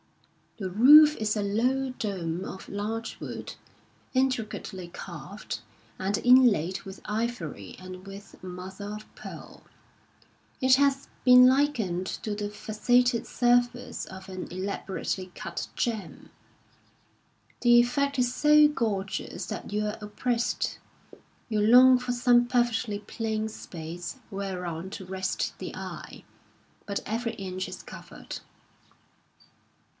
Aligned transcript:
The 0.57 0.69
roof 0.71 1.15
is 1.17 1.37
a 1.37 1.43
low 1.43 1.91
dome 1.91 2.43
of 2.43 2.67
larch 2.69 3.19
wood, 3.19 3.53
intricately 4.13 4.87
carved 4.87 5.59
and 5.99 6.17
inlaid 6.17 6.81
with 6.81 7.01
ivory 7.05 7.75
and 7.79 8.05
with 8.05 8.43
mother 8.43 8.93
of 8.95 9.15
pearl; 9.15 9.63
it 10.59 10.75
has 10.75 11.07
been 11.23 11.45
likened 11.45 12.07
to 12.23 12.35
the 12.35 12.49
faceted 12.49 13.27
surface 13.27 14.05
of 14.05 14.27
an 14.27 14.47
elaborately 14.51 15.31
cut 15.35 15.67
gem. 15.75 16.29
The 17.61 17.79
effect 17.79 18.17
is 18.17 18.33
so 18.33 18.67
gorgeous 18.67 19.45
that 19.47 19.71
you 19.71 19.85
are 19.85 19.97
oppressed; 20.01 20.79
you 21.47 21.59
long 21.61 21.99
for 21.99 22.11
some 22.11 22.47
perfectly 22.47 22.99
plain 22.99 23.49
space 23.49 24.19
whereon 24.31 24.89
to 24.91 25.05
rest 25.05 25.57
the 25.59 25.75
eye; 25.75 26.23
but 26.87 27.01
every 27.05 27.33
inch 27.33 27.67
is 27.69 27.83
covered. 27.83 28.39